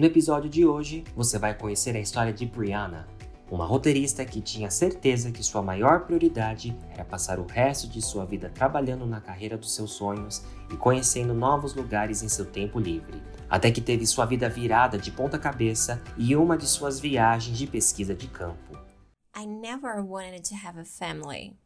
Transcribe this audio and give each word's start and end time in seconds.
No 0.00 0.06
episódio 0.06 0.48
de 0.48 0.64
hoje, 0.64 1.04
você 1.14 1.38
vai 1.38 1.52
conhecer 1.52 1.94
a 1.94 2.00
história 2.00 2.32
de 2.32 2.46
Brianna, 2.46 3.06
uma 3.50 3.66
roteirista 3.66 4.24
que 4.24 4.40
tinha 4.40 4.70
certeza 4.70 5.30
que 5.30 5.42
sua 5.42 5.60
maior 5.60 6.06
prioridade 6.06 6.74
era 6.90 7.04
passar 7.04 7.38
o 7.38 7.44
resto 7.44 7.86
de 7.86 8.00
sua 8.00 8.24
vida 8.24 8.48
trabalhando 8.48 9.04
na 9.04 9.20
carreira 9.20 9.58
dos 9.58 9.74
seus 9.74 9.92
sonhos 9.92 10.42
e 10.72 10.76
conhecendo 10.78 11.34
novos 11.34 11.74
lugares 11.74 12.22
em 12.22 12.30
seu 12.30 12.46
tempo 12.46 12.80
livre, 12.80 13.22
até 13.46 13.70
que 13.70 13.82
teve 13.82 14.06
sua 14.06 14.24
vida 14.24 14.48
virada 14.48 14.96
de 14.96 15.10
ponta 15.10 15.38
cabeça 15.38 16.02
e 16.16 16.34
uma 16.34 16.56
de 16.56 16.66
suas 16.66 16.98
viagens 16.98 17.58
de 17.58 17.66
pesquisa 17.66 18.14
de 18.14 18.26
campo. 18.26 18.78
I 19.36 19.44
never 19.44 20.02
wanted 20.02 20.48
to 20.48 20.54
have 20.66 20.80
a 20.80 20.84
family. 20.86 21.58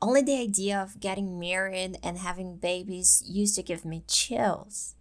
Only 0.00 0.24
the 0.24 0.40
idea 0.42 0.82
of 0.82 0.96
getting 0.98 1.38
married 1.38 1.98
and 2.02 2.16
having 2.16 2.56
babies 2.56 3.22
used 3.28 3.56
to 3.56 3.62
give 3.62 3.86
me 3.86 4.04
chills. 4.06 4.96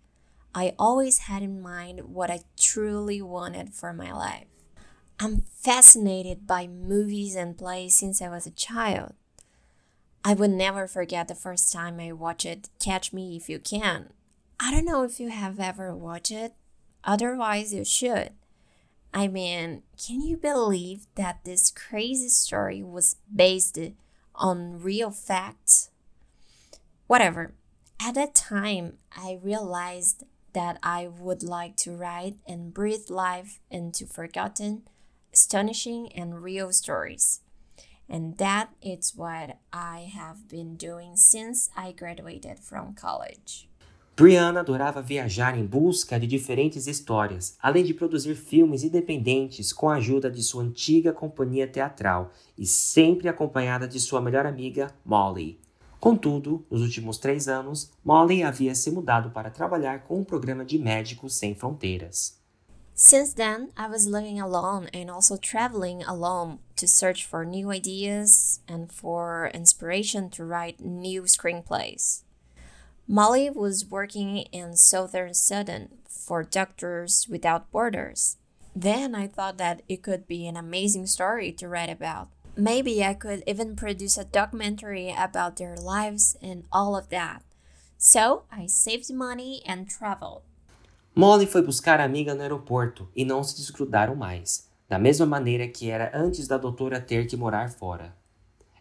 I 0.57 0.73
always 0.79 1.19
had 1.19 1.43
in 1.43 1.61
mind 1.61 2.15
what 2.15 2.31
I 2.31 2.39
truly 2.59 3.21
wanted 3.21 3.75
for 3.75 3.93
my 3.93 4.11
life. 4.11 4.47
I'm 5.19 5.43
fascinated 5.53 6.47
by 6.47 6.65
movies 6.65 7.35
and 7.35 7.55
plays 7.55 7.95
since 7.95 8.23
I 8.23 8.29
was 8.29 8.47
a 8.47 8.51
child. 8.51 9.13
I 10.25 10.33
would 10.33 10.49
never 10.49 10.87
forget 10.87 11.27
the 11.27 11.35
first 11.35 11.71
time 11.71 11.99
I 11.99 12.11
watched 12.11 12.69
Catch 12.79 13.13
Me 13.13 13.37
If 13.37 13.49
You 13.49 13.59
Can. 13.59 14.13
I 14.59 14.71
don't 14.71 14.85
know 14.85 15.03
if 15.03 15.19
you 15.19 15.29
have 15.29 15.59
ever 15.59 15.95
watched 15.95 16.31
it, 16.31 16.55
otherwise, 17.03 17.71
you 17.71 17.85
should. 17.85 18.31
I 19.13 19.27
mean, 19.27 19.83
can 20.03 20.23
you 20.23 20.37
believe 20.37 21.05
that 21.13 21.41
this 21.43 21.69
crazy 21.69 22.29
story 22.29 22.81
was 22.81 23.17
based 23.31 23.77
on 24.33 24.81
real 24.81 25.11
facts? 25.11 25.91
Whatever. 27.05 27.53
At 28.01 28.15
that 28.15 28.33
time, 28.33 28.97
I 29.15 29.37
realized 29.43 30.23
that 30.53 30.77
I 30.83 31.07
would 31.07 31.43
like 31.43 31.75
to 31.83 31.91
write 31.95 32.37
and 32.47 32.73
breathe 32.73 33.09
life 33.09 33.59
into 33.69 34.05
forgotten, 34.05 34.83
astonishing, 35.33 36.11
and 36.15 36.41
real 36.43 36.71
stories. 36.71 37.41
And 38.09 38.37
that 38.37 38.69
is 38.81 39.13
what 39.15 39.57
I 39.73 40.09
have 40.13 40.47
been 40.47 40.75
doing 40.77 41.17
since 41.17 41.69
I 41.75 41.91
graduated 41.91 42.59
from 42.59 42.95
college. 42.95 43.67
Brianna 44.15 44.61
adorava 44.61 44.99
viajar 44.99 45.55
em 45.55 45.63
busca 45.63 46.19
de 46.19 46.25
diferentes 46.25 46.87
histórias, 46.87 47.55
além 47.61 47.83
de 47.83 47.93
produzir 47.93 48.33
filmes 48.33 48.83
independentes 48.83 49.71
com 49.71 49.89
a 49.89 49.97
ajuda 49.97 50.31
de 50.31 50.41
sua 50.41 50.63
antiga 50.63 51.13
companhia 51.13 51.67
teatral 51.67 52.31
e 52.57 52.65
sempre 52.65 53.29
acompanhada 53.29 53.87
de 53.87 53.99
sua 53.99 54.19
melhor 54.19 54.47
amiga, 54.47 54.87
Molly. 55.05 55.59
Contudo, 56.07 56.65
nos 56.71 56.81
últimos 56.81 57.17
três 57.17 57.49
anos, 57.49 57.91
Molly 58.01 58.41
havia 58.41 58.73
se 58.73 58.89
mudado 58.89 59.29
para 59.31 59.51
trabalhar 59.51 60.05
com 60.05 60.21
um 60.21 60.23
programa 60.23 60.63
de 60.63 60.79
Médicos 60.79 61.35
Sem 61.35 61.53
Fronteiras. 61.53 62.39
Since 62.95 63.33
then, 63.33 63.71
I 63.77 63.89
was 63.89 64.05
living 64.05 64.39
alone 64.39 64.87
and 64.93 65.11
also 65.11 65.35
traveling 65.35 66.03
alone 66.03 66.59
to 66.77 66.87
search 66.87 67.27
for 67.27 67.43
new 67.43 67.69
ideas 67.69 68.61
and 68.69 68.89
for 68.89 69.51
inspiration 69.53 70.29
to 70.29 70.45
write 70.45 70.81
new 70.81 71.23
screenplays. 71.23 72.23
Molly 73.05 73.49
was 73.49 73.85
working 73.91 74.45
in 74.53 74.77
southern 74.77 75.33
Sudan 75.33 75.89
for 76.07 76.41
Doctors 76.41 77.27
Without 77.29 77.69
Borders. 77.69 78.37
Then 78.73 79.13
I 79.13 79.27
thought 79.27 79.57
that 79.57 79.81
it 79.89 80.03
could 80.03 80.25
be 80.25 80.47
an 80.47 80.55
amazing 80.55 81.07
story 81.07 81.51
to 81.51 81.67
write 81.67 81.89
about. 81.89 82.29
Maybe 82.59 83.03
I 83.03 83.13
could 83.13 83.43
even 83.45 83.75
produce 83.75 84.17
a 84.17 84.25
documentary 84.25 85.13
about 85.15 85.57
their 85.57 85.75
lives 85.75 86.35
and 86.41 86.63
all 86.71 86.95
of 86.95 87.09
that. 87.09 87.43
So 87.99 88.45
I 88.51 88.65
saved 88.65 89.13
money 89.13 89.61
and 89.63 89.85
traveled. 89.87 90.41
Molly 91.13 91.45
foi 91.45 91.61
buscar 91.61 91.99
a 91.99 92.03
amiga 92.03 92.33
no 92.33 92.41
aeroporto 92.41 93.07
e 93.15 93.23
não 93.23 93.43
se 93.43 93.55
desgrudaram 93.57 94.15
mais, 94.15 94.67
da 94.89 94.97
mesma 94.97 95.27
maneira 95.27 95.67
que 95.67 95.91
era 95.91 96.11
antes 96.15 96.47
da 96.47 96.57
doutora 96.57 96.99
ter 96.99 97.27
que 97.27 97.37
morar 97.37 97.69
fora. 97.69 98.15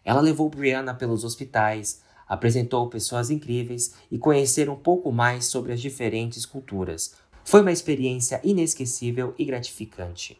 Ela 0.03 0.21
levou 0.21 0.49
Brianna 0.49 0.95
pelos 0.95 1.23
hospitais, 1.23 2.01
apresentou 2.27 2.89
pessoas 2.89 3.29
incríveis 3.29 3.93
e 4.11 4.17
conhecer 4.17 4.71
um 4.71 4.75
pouco 4.75 5.11
mais 5.11 5.45
sobre 5.45 5.71
as 5.71 5.79
diferentes 5.79 6.47
culturas. 6.47 7.13
Foi 7.45 7.61
uma 7.61 7.71
experiência 7.71 8.41
inesquecível 8.43 9.35
e 9.37 9.45
gratificante. 9.45 10.35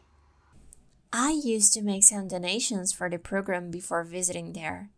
I 1.19 1.31
used 1.31 1.73
to 1.73 1.81
make 1.81 2.03
some 2.03 2.28
donations 2.28 2.94
for 2.94 3.09
the 3.09 3.17
program 3.17 3.72
before 3.72 4.03
visiting 4.03 4.53
there. 4.53 4.91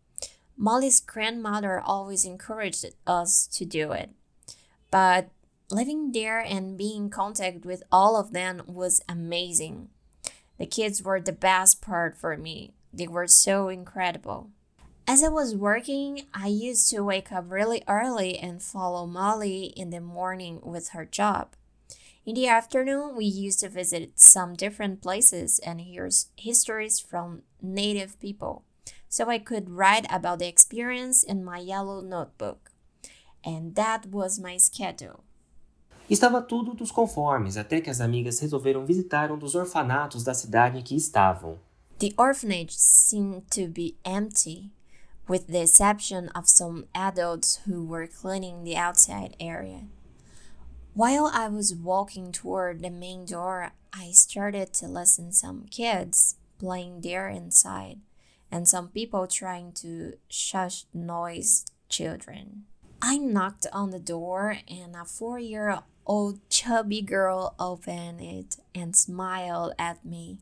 Molly's 0.58 1.00
grandmother 1.00 1.80
always 1.80 2.26
encouraged 2.26 2.86
us 3.08 3.48
to 3.48 3.64
do 3.64 3.94
it. 3.94 4.10
But 4.92 5.30
living 5.72 6.12
there 6.12 6.42
and 6.42 6.78
being 6.78 7.04
in 7.04 7.10
contact 7.10 7.66
with 7.66 7.84
all 7.90 8.18
of 8.18 8.34
them 8.34 8.64
was 8.68 9.02
amazing. 9.08 9.92
The 10.58 10.66
kids 10.66 11.02
were 11.02 11.22
the 11.22 11.32
best 11.32 11.82
part 11.82 12.18
for 12.18 12.36
me. 12.36 12.74
They 12.92 13.08
were 13.08 13.28
so 13.28 13.70
incredible. 13.70 14.50
As 15.08 15.24
I 15.24 15.30
was 15.30 15.56
working, 15.56 16.24
I 16.34 16.48
used 16.48 16.90
to 16.90 17.00
wake 17.00 17.32
up 17.32 17.46
really 17.48 17.82
early 17.88 18.38
and 18.38 18.62
follow 18.62 19.06
Molly 19.06 19.68
in 19.68 19.90
the 19.90 20.02
morning 20.02 20.60
with 20.64 20.90
her 20.90 21.06
job. 21.06 21.56
In 22.26 22.36
the 22.36 22.48
afternoon, 22.48 23.16
we 23.16 23.26
used 23.26 23.60
to 23.62 23.70
visit 23.70 24.20
some 24.20 24.54
different 24.54 25.02
places 25.02 25.60
and 25.60 25.82
hear 25.82 26.10
histories 26.36 27.00
from 27.00 27.44
native 27.62 28.20
people, 28.20 28.64
so 29.08 29.30
I 29.30 29.40
could 29.40 29.70
write 29.70 30.06
about 30.12 30.40
the 30.40 30.48
experience 30.48 31.24
in 31.24 31.44
my 31.44 31.60
yellow 31.60 32.02
notebook. 32.02 32.72
And 33.44 33.74
that 33.76 34.08
was 34.08 34.38
my 34.40 34.58
schedule. 34.58 35.24
Estava 36.10 36.42
tudo 36.42 36.74
dos 36.74 36.92
conformes 36.92 37.56
até 37.56 37.82
que 37.82 37.90
as 37.90 38.02
amigas 38.02 38.40
resolveram 38.40 38.86
visitar 38.86 39.32
um 39.32 39.38
dos 39.38 39.56
orfanatos 39.56 40.24
da 40.24 40.34
cidade 40.34 40.78
em 40.78 40.84
que 40.84 40.96
estavam. 40.96 41.58
The 42.00 42.14
orphanage 42.18 42.76
seemed 42.76 43.44
to 43.52 43.68
be 43.68 43.96
empty, 44.04 44.72
with 45.28 45.48
the 45.48 45.62
exception 45.62 46.30
of 46.36 46.50
some 46.50 46.86
adults 46.94 47.62
who 47.68 47.86
were 47.86 48.08
cleaning 48.08 48.64
the 48.64 48.76
outside 48.76 49.36
area. 49.40 49.84
While 50.94 51.32
I 51.34 51.48
was 51.48 51.74
walking 51.76 52.32
toward 52.32 52.82
the 52.82 52.90
main 52.90 53.26
door, 53.26 53.72
I 53.94 54.12
started 54.12 54.74
to 54.76 54.88
listen 54.88 55.30
to 55.30 55.36
some 55.36 55.66
kids 55.70 56.36
playing 56.58 57.02
there 57.02 57.30
inside 57.30 58.00
and 58.52 58.68
some 58.68 58.90
people 58.90 59.28
trying 59.28 59.72
to 59.74 60.14
shush 60.30 60.86
noise 60.94 61.66
children. 61.88 62.64
I 63.02 63.18
knocked 63.18 63.68
on 63.72 63.92
the 63.92 64.00
door 64.00 64.58
and 64.68 64.96
a 64.96 65.00
4-year-old 65.00 66.50
chubby 66.50 67.02
girl 67.02 67.56
opened 67.60 68.22
it 68.22 68.58
and 68.76 68.96
smiled 68.96 69.74
at 69.80 70.04
me. 70.04 70.40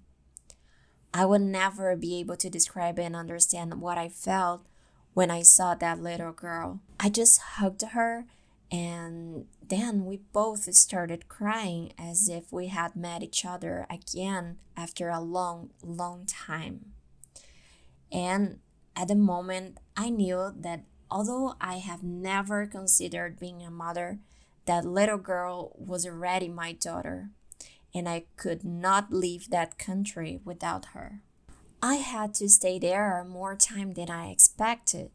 I 1.13 1.25
would 1.25 1.41
never 1.41 1.95
be 1.95 2.19
able 2.19 2.37
to 2.37 2.49
describe 2.49 2.97
and 2.97 3.15
understand 3.15 3.79
what 3.79 3.97
I 3.97 4.09
felt 4.09 4.65
when 5.13 5.29
I 5.29 5.41
saw 5.43 5.75
that 5.75 6.01
little 6.01 6.31
girl. 6.31 6.79
I 6.99 7.09
just 7.09 7.39
hugged 7.39 7.81
her 7.81 8.25
and 8.71 9.45
then 9.65 10.05
we 10.05 10.17
both 10.33 10.73
started 10.73 11.29
crying 11.29 11.93
as 11.97 12.27
if 12.27 12.51
we 12.51 12.67
had 12.67 12.95
met 12.95 13.23
each 13.23 13.45
other 13.45 13.85
again 13.89 14.57
after 14.75 15.09
a 15.09 15.21
long, 15.21 15.69
long 15.81 16.25
time. 16.25 16.93
And 18.11 18.59
at 18.95 19.07
the 19.07 19.15
moment, 19.15 19.77
I 19.95 20.09
knew 20.09 20.53
that 20.57 20.83
although 21.09 21.55
I 21.61 21.75
have 21.75 22.03
never 22.03 22.65
considered 22.67 23.39
being 23.39 23.63
a 23.63 23.71
mother, 23.71 24.19
that 24.65 24.85
little 24.85 25.17
girl 25.17 25.73
was 25.77 26.05
already 26.05 26.49
my 26.49 26.73
daughter, 26.73 27.29
and 27.93 28.07
I 28.07 28.25
could 28.35 28.65
not 28.65 29.13
leave 29.13 29.49
that 29.49 29.77
country 29.77 30.41
without 30.43 30.87
her. 30.87 31.21
I 31.81 31.95
had 31.95 32.33
to 32.35 32.49
stay 32.49 32.79
there 32.79 33.23
more 33.23 33.55
time 33.55 33.93
than 33.93 34.09
I 34.09 34.29
expected 34.29 35.11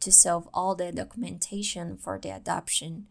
to 0.00 0.12
solve 0.12 0.48
all 0.52 0.74
the 0.76 0.92
documentation 0.92 1.96
for 1.96 2.18
the 2.20 2.30
adoption, 2.30 3.06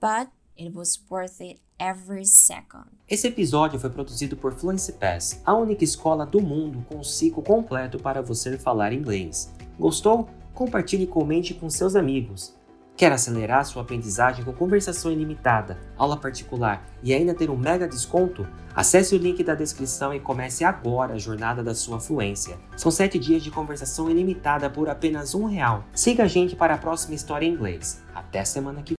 but 0.00 0.28
it 0.56 0.74
was 0.74 1.00
worth 1.10 1.40
it 1.40 1.60
every 1.78 2.24
second. 2.24 2.86
Esse 3.08 3.28
episódio 3.28 3.78
foi 3.78 3.90
produzido 3.90 4.36
por 4.36 4.52
Fluency 4.52 4.92
Pass, 4.92 5.40
a 5.44 5.54
única 5.54 5.84
escola 5.84 6.24
do 6.24 6.40
mundo 6.40 6.84
com 6.88 6.98
um 6.98 7.04
ciclo 7.04 7.42
completo 7.42 7.98
para 7.98 8.22
você 8.22 8.56
falar 8.56 8.92
inglês. 8.92 9.50
Gostou? 9.78 10.28
Compartilhe 10.54 11.04
e 11.04 11.06
comente 11.06 11.54
com 11.54 11.68
seus 11.68 11.96
amigos. 11.96 12.54
Quer 13.02 13.10
acelerar 13.10 13.64
sua 13.64 13.82
aprendizagem 13.82 14.44
com 14.44 14.52
conversação 14.52 15.10
ilimitada, 15.10 15.76
aula 15.98 16.16
particular 16.16 16.86
e 17.02 17.12
ainda 17.12 17.34
ter 17.34 17.50
um 17.50 17.56
mega 17.56 17.88
desconto? 17.88 18.46
Acesse 18.76 19.12
o 19.16 19.18
link 19.18 19.42
da 19.42 19.56
descrição 19.56 20.14
e 20.14 20.20
comece 20.20 20.62
agora 20.62 21.14
a 21.14 21.18
jornada 21.18 21.64
da 21.64 21.74
sua 21.74 21.98
fluência. 21.98 22.56
São 22.76 22.92
7 22.92 23.18
dias 23.18 23.42
de 23.42 23.50
conversação 23.50 24.08
ilimitada 24.08 24.70
por 24.70 24.88
apenas 24.88 25.34
um 25.34 25.46
real. 25.46 25.84
Siga 25.92 26.22
a 26.22 26.28
gente 26.28 26.54
para 26.54 26.74
a 26.74 26.78
próxima 26.78 27.16
história 27.16 27.44
em 27.44 27.52
inglês. 27.52 28.00
Até 28.14 28.44
semana 28.44 28.82
que 28.82 28.90